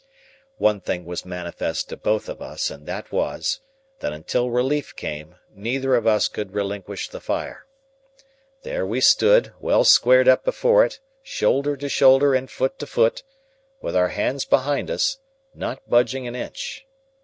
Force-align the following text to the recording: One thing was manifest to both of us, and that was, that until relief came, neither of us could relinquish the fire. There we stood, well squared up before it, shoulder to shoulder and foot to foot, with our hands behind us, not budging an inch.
One 0.57 0.79
thing 0.81 1.05
was 1.05 1.25
manifest 1.25 1.89
to 1.89 1.95
both 1.95 2.27
of 2.27 2.41
us, 2.41 2.71
and 2.71 2.87
that 2.87 3.11
was, 3.11 3.59
that 3.99 4.11
until 4.11 4.49
relief 4.49 4.95
came, 4.95 5.35
neither 5.53 5.93
of 5.93 6.07
us 6.07 6.27
could 6.27 6.53
relinquish 6.55 7.07
the 7.07 7.19
fire. 7.19 7.67
There 8.63 8.83
we 8.83 8.99
stood, 8.99 9.53
well 9.59 9.83
squared 9.83 10.27
up 10.27 10.43
before 10.43 10.83
it, 10.83 10.99
shoulder 11.21 11.77
to 11.77 11.87
shoulder 11.87 12.33
and 12.33 12.49
foot 12.49 12.79
to 12.79 12.87
foot, 12.87 13.21
with 13.79 13.95
our 13.95 14.09
hands 14.09 14.43
behind 14.43 14.89
us, 14.89 15.19
not 15.53 15.87
budging 15.87 16.25
an 16.25 16.33
inch. 16.35 16.83